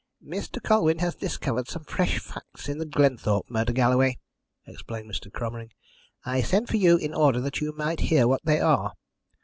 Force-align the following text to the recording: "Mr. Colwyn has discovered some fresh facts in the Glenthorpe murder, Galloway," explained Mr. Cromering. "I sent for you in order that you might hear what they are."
"Mr. 0.25 0.57
Colwyn 0.63 0.97
has 0.97 1.13
discovered 1.13 1.67
some 1.67 1.83
fresh 1.83 2.17
facts 2.17 2.67
in 2.67 2.79
the 2.79 2.87
Glenthorpe 2.87 3.47
murder, 3.51 3.71
Galloway," 3.71 4.17
explained 4.65 5.07
Mr. 5.11 5.31
Cromering. 5.31 5.69
"I 6.25 6.41
sent 6.41 6.69
for 6.69 6.77
you 6.77 6.97
in 6.97 7.13
order 7.13 7.39
that 7.41 7.61
you 7.61 7.71
might 7.73 7.99
hear 7.99 8.27
what 8.27 8.41
they 8.43 8.59
are." 8.59 8.93